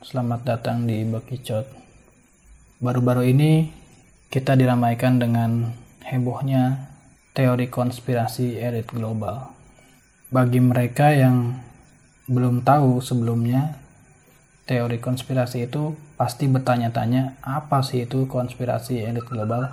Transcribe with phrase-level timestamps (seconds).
[0.00, 1.68] Selamat datang di Bekicot.
[2.80, 3.68] Baru-baru ini
[4.32, 5.76] kita diramaikan dengan
[6.08, 6.88] hebohnya
[7.36, 9.52] teori konspirasi elit global.
[10.32, 11.52] Bagi mereka yang
[12.32, 13.76] belum tahu sebelumnya,
[14.64, 19.68] teori konspirasi itu pasti bertanya-tanya apa sih itu konspirasi elit global.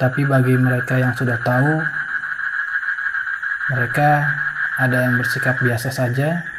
[0.00, 1.84] Tapi bagi mereka yang sudah tahu,
[3.76, 4.24] mereka
[4.80, 6.53] ada yang bersikap biasa saja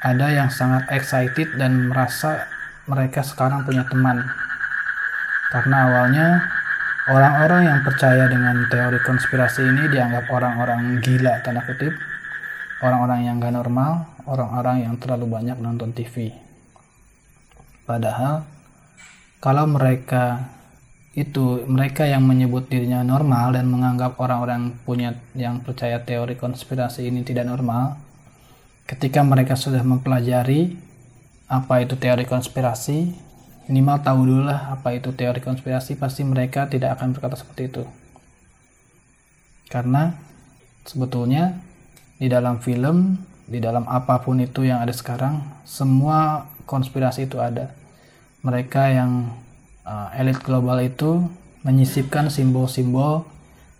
[0.00, 2.48] ada yang sangat excited dan merasa
[2.88, 4.24] mereka sekarang punya teman.
[5.52, 6.26] Karena awalnya
[7.10, 11.92] orang-orang yang percaya dengan teori konspirasi ini dianggap orang-orang gila tanda kutip,
[12.80, 16.32] orang-orang yang gak normal, orang-orang yang terlalu banyak nonton TV.
[17.84, 18.46] Padahal
[19.42, 20.48] kalau mereka
[21.10, 27.26] itu mereka yang menyebut dirinya normal dan menganggap orang-orang punya yang percaya teori konspirasi ini
[27.26, 27.98] tidak normal,
[28.86, 30.76] ketika mereka sudah mempelajari
[31.50, 33.10] apa itu teori konspirasi,
[33.66, 37.84] minimal tahu dulu lah apa itu teori konspirasi, pasti mereka tidak akan berkata seperti itu.
[39.70, 40.14] Karena
[40.86, 41.58] sebetulnya
[42.18, 43.18] di dalam film,
[43.50, 47.74] di dalam apa pun itu yang ada sekarang, semua konspirasi itu ada.
[48.46, 49.34] Mereka yang
[49.82, 51.26] uh, elit global itu
[51.66, 53.26] menyisipkan simbol-simbol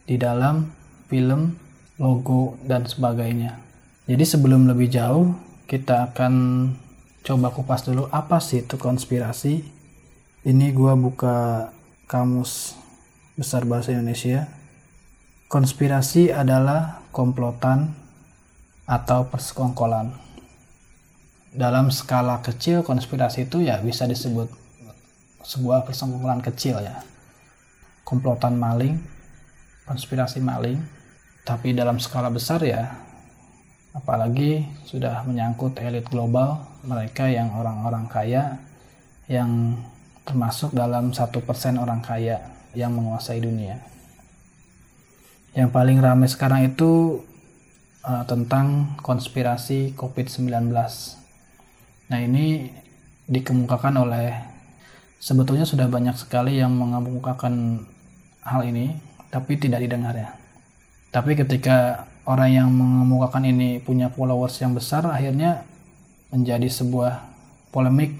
[0.05, 0.75] di dalam
[1.06, 1.55] film,
[2.03, 3.70] logo, dan sebagainya.
[4.11, 5.39] Jadi sebelum lebih jauh,
[5.70, 6.34] kita akan
[7.22, 9.62] coba kupas dulu apa sih itu konspirasi.
[10.42, 11.70] Ini gua buka
[12.11, 12.75] kamus
[13.38, 14.50] besar bahasa Indonesia.
[15.47, 17.94] Konspirasi adalah komplotan
[18.83, 20.11] atau persekongkolan.
[21.55, 24.50] Dalam skala kecil, konspirasi itu ya bisa disebut
[25.47, 26.98] sebuah persekongkolan kecil ya.
[28.03, 28.98] Komplotan maling,
[29.86, 30.83] konspirasi maling.
[31.47, 33.09] Tapi dalam skala besar ya
[33.91, 38.59] apalagi sudah menyangkut elit global mereka yang orang-orang kaya
[39.27, 39.79] yang
[40.23, 42.39] termasuk dalam satu persen orang kaya
[42.75, 43.83] yang menguasai dunia.
[45.50, 47.23] Yang paling ramai sekarang itu
[48.06, 50.71] uh, tentang konspirasi COVID-19
[52.11, 52.67] nah ini
[53.31, 54.34] dikemukakan oleh
[55.23, 57.87] sebetulnya sudah banyak sekali yang mengemukakan
[58.43, 58.99] hal ini
[59.31, 60.34] tapi tidak didengar ya.
[61.15, 65.64] Tapi ketika orang yang mengemukakan ini punya followers yang besar akhirnya
[66.34, 67.20] menjadi sebuah
[67.72, 68.16] polemik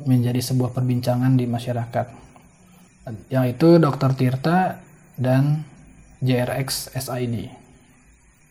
[0.00, 2.06] menjadi sebuah perbincangan di masyarakat
[3.28, 4.10] yaitu Dr.
[4.16, 4.80] Tirta
[5.20, 5.64] dan
[6.24, 7.50] JRX SID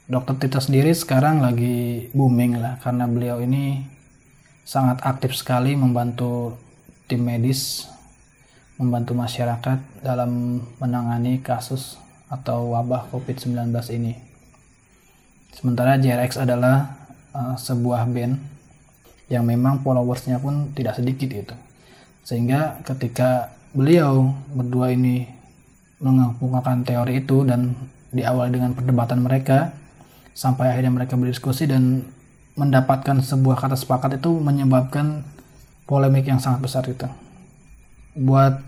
[0.09, 0.35] Dr.
[0.37, 3.81] Tirta sendiri sekarang lagi booming lah karena beliau ini
[4.65, 6.57] sangat aktif sekali membantu
[7.09, 7.89] tim medis
[8.79, 11.99] membantu masyarakat dalam menangani kasus
[12.31, 14.28] atau wabah COVID-19 ini.
[15.59, 16.95] Sementara JRX adalah
[17.35, 18.39] uh, sebuah band
[19.27, 21.55] yang memang followersnya pun tidak sedikit itu.
[22.23, 25.27] Sehingga ketika beliau berdua ini
[25.99, 27.75] mengemukakan teori itu dan
[28.15, 29.75] diawali dengan perdebatan mereka
[30.31, 32.07] sampai akhirnya mereka berdiskusi dan
[32.55, 35.27] mendapatkan sebuah kata sepakat itu menyebabkan
[35.83, 37.03] polemik yang sangat besar itu.
[38.15, 38.63] Buat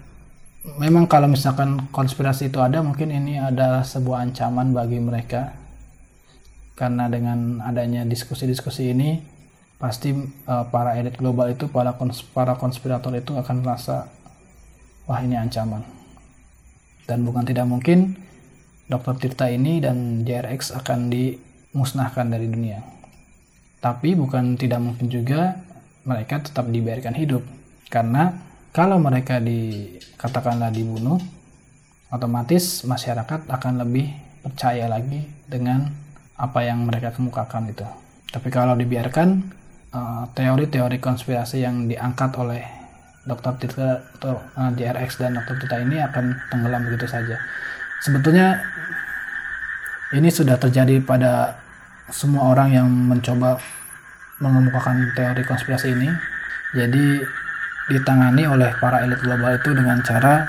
[0.76, 5.61] memang kalau misalkan konspirasi itu ada mungkin ini adalah sebuah ancaman bagi mereka
[6.76, 9.22] karena dengan adanya diskusi-diskusi ini
[9.82, 10.14] pasti
[10.46, 14.06] uh, para elit global itu para kons para konspirator itu akan merasa
[15.10, 15.82] wah ini ancaman
[17.10, 18.14] dan bukan tidak mungkin
[18.86, 19.18] Dr.
[19.18, 22.86] Tirta ini dan JRX akan dimusnahkan dari dunia
[23.82, 25.58] tapi bukan tidak mungkin juga
[26.06, 27.42] mereka tetap dibiarkan hidup
[27.90, 28.38] karena
[28.70, 31.18] kalau mereka dikatakanlah dibunuh
[32.14, 34.14] otomatis masyarakat akan lebih
[34.46, 35.90] percaya lagi dengan
[36.42, 37.86] apa yang mereka kemukakan itu.
[38.34, 39.30] Tapi kalau dibiarkan
[39.94, 42.66] eh, teori-teori konspirasi yang diangkat oleh
[43.22, 43.54] Dr.
[43.62, 45.62] Tirta eh, DRX dan Dr.
[45.62, 47.38] Tirta ini akan tenggelam begitu saja.
[48.02, 48.58] Sebetulnya
[50.18, 51.62] ini sudah terjadi pada
[52.10, 53.62] semua orang yang mencoba
[54.42, 56.10] mengemukakan teori konspirasi ini.
[56.74, 57.22] Jadi
[57.94, 60.48] ditangani oleh para elit global itu dengan cara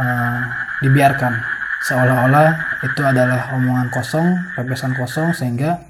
[0.00, 0.40] uh,
[0.80, 1.51] dibiarkan
[1.82, 5.82] seolah-olah itu adalah omongan kosong, pepesan kosong sehingga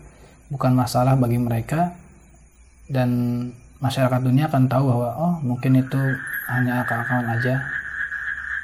[0.49, 1.93] bukan masalah bagi mereka
[2.89, 3.09] dan
[3.81, 6.00] masyarakat dunia akan tahu bahwa oh mungkin itu
[6.49, 7.55] hanya akal-akalan aja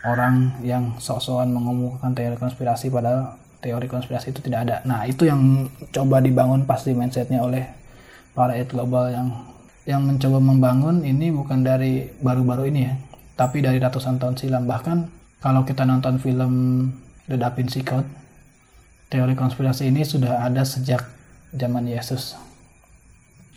[0.07, 4.77] orang yang sok-sokan mengumumkan teori konspirasi padahal teori konspirasi itu tidak ada.
[4.87, 7.67] Nah, itu yang coba dibangun pasti mindsetnya oleh
[8.33, 9.29] para elit global yang
[9.89, 12.95] yang mencoba membangun ini bukan dari baru-baru ini ya,
[13.35, 14.69] tapi dari ratusan tahun silam.
[14.71, 14.99] Bahkan
[15.43, 16.53] kalau kita nonton film
[17.29, 18.09] The Da Vinci Code.
[19.09, 21.05] Teori konspirasi ini sudah ada sejak
[21.53, 22.49] zaman Yesus.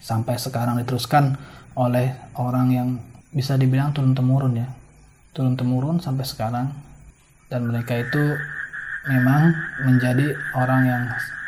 [0.01, 1.37] sampai sekarang diteruskan
[1.77, 2.89] oleh orang yang
[3.31, 4.67] bisa dibilang turun temurun ya
[5.31, 6.67] turun temurun sampai sekarang
[7.47, 8.35] dan mereka itu
[9.07, 9.55] memang
[9.87, 11.03] menjadi orang yang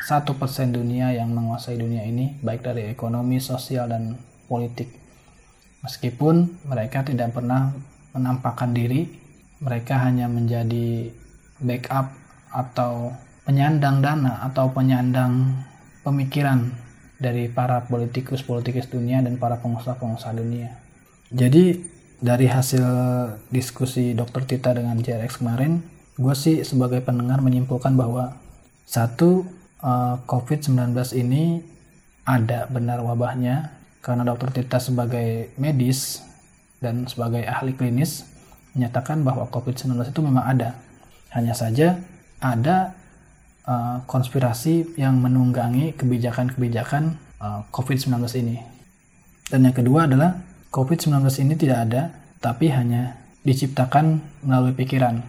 [0.06, 4.16] satu persen dunia yang menguasai dunia ini baik dari ekonomi sosial dan
[4.48, 4.88] politik
[5.84, 7.74] meskipun mereka tidak pernah
[8.16, 9.10] menampakkan diri
[9.60, 11.12] mereka hanya menjadi
[11.63, 12.13] backup
[12.54, 15.63] atau penyandang dana atau penyandang
[16.04, 16.71] pemikiran
[17.18, 20.75] dari para politikus-politikus dunia dan para pengusaha-pengusaha dunia.
[21.31, 21.80] Jadi
[22.24, 22.86] dari hasil
[23.51, 24.48] diskusi Dr.
[24.48, 25.83] Tita dengan JRX kemarin,
[26.19, 28.36] gue sih sebagai pendengar menyimpulkan bahwa
[28.83, 29.48] satu
[29.83, 31.63] eh, COVID-19 ini
[32.24, 34.51] ada benar wabahnya karena Dr.
[34.51, 36.24] Tita sebagai medis
[36.83, 38.27] dan sebagai ahli klinis
[38.75, 40.75] menyatakan bahwa COVID-19 itu memang ada.
[41.34, 41.98] Hanya saja
[42.40, 42.94] ada
[43.68, 48.58] uh, konspirasi yang menunggangi kebijakan-kebijakan uh, COVID-19 ini.
[49.50, 50.40] Dan yang kedua adalah
[50.74, 52.02] COVID-19 ini tidak ada,
[52.42, 55.20] tapi hanya diciptakan melalui pikiran,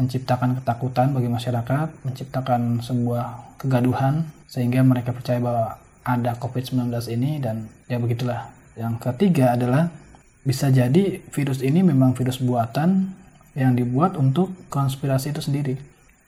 [0.00, 5.76] menciptakan ketakutan bagi masyarakat, menciptakan sebuah kegaduhan, sehingga mereka percaya bahwa
[6.08, 8.48] ada COVID-19 ini dan ya begitulah.
[8.78, 9.92] Yang ketiga adalah
[10.40, 13.12] bisa jadi virus ini memang virus buatan
[13.58, 15.74] yang dibuat untuk konspirasi itu sendiri.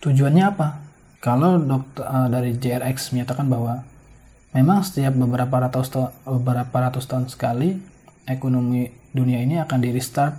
[0.03, 0.82] Tujuannya apa?
[1.23, 3.87] Kalau dokter uh, dari JRX menyatakan bahwa
[4.50, 7.79] memang setiap beberapa ratus tahun, beberapa ratus tahun sekali
[8.27, 10.35] ekonomi dunia ini akan di restart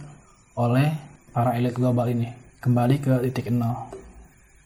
[0.60, 0.92] oleh
[1.32, 2.28] para elit global ini
[2.60, 3.88] kembali ke titik nol.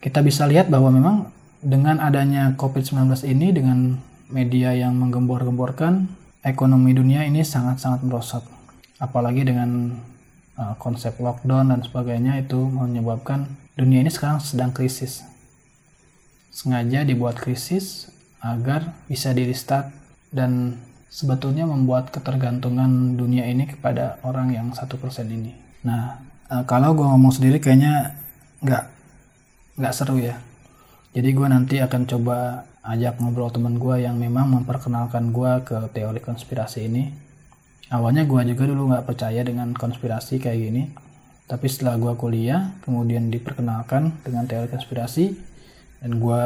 [0.02, 1.16] Kita bisa lihat bahwa memang
[1.62, 4.02] dengan adanya COVID-19 ini dengan
[4.32, 6.10] media yang menggembor-gemborkan
[6.42, 8.44] ekonomi dunia ini sangat-sangat merosot.
[8.96, 9.98] Apalagi dengan
[10.58, 15.24] uh, konsep lockdown dan sebagainya itu menyebabkan dunia ini sekarang sedang krisis
[16.56, 18.08] sengaja dibuat krisis
[18.40, 19.92] agar bisa di restart
[20.32, 20.80] dan
[21.12, 25.52] sebetulnya membuat ketergantungan dunia ini kepada orang yang satu persen ini.
[25.84, 26.16] Nah,
[26.48, 28.16] eh, kalau gue ngomong sendiri kayaknya
[28.64, 28.84] nggak
[29.76, 30.40] nggak seru ya.
[31.12, 36.24] Jadi gue nanti akan coba ajak ngobrol temen gue yang memang memperkenalkan gue ke teori
[36.24, 37.12] konspirasi ini.
[37.86, 40.82] Awalnya gue juga dulu nggak percaya dengan konspirasi kayak gini.
[41.46, 45.30] Tapi setelah gue kuliah, kemudian diperkenalkan dengan teori konspirasi,
[46.02, 46.42] dan gue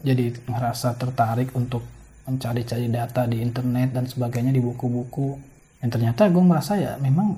[0.00, 1.84] jadi ngerasa tertarik untuk
[2.24, 5.36] mencari-cari data di internet dan sebagainya di buku-buku.
[5.84, 7.36] Dan ternyata gue merasa ya memang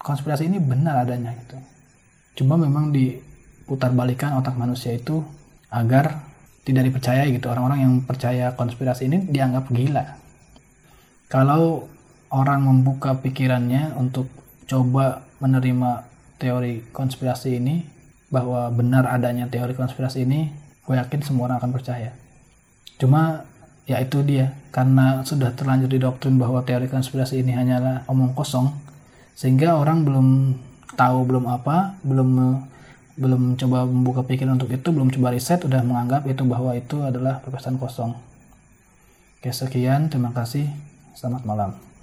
[0.00, 1.56] konspirasi ini benar adanya gitu.
[2.40, 5.20] Cuma memang diputar balikan otak manusia itu
[5.68, 6.24] agar
[6.64, 7.52] tidak dipercaya gitu.
[7.52, 10.16] Orang-orang yang percaya konspirasi ini dianggap gila.
[11.28, 11.92] Kalau
[12.34, 14.26] orang membuka pikirannya untuk
[14.66, 16.02] coba menerima
[16.42, 17.86] teori konspirasi ini
[18.34, 20.50] bahwa benar adanya teori konspirasi ini
[20.82, 22.10] gue yakin semua orang akan percaya.
[22.98, 23.46] Cuma
[23.86, 28.74] ya itu dia karena sudah terlanjur didoktrin bahwa teori konspirasi ini hanyalah omong kosong
[29.38, 30.28] sehingga orang belum
[30.98, 32.30] tahu belum apa belum
[33.14, 37.38] belum coba membuka pikiran untuk itu belum coba riset udah menganggap itu bahwa itu adalah
[37.38, 38.10] perpesan kosong.
[39.38, 40.66] Oke sekian terima kasih.
[41.14, 41.93] Selamat malam